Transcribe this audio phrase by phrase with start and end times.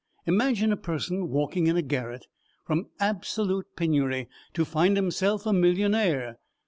[0.25, 2.25] Imagine a person walking in a garret
[2.65, 6.39] from absolute penury to find himself a millionaire.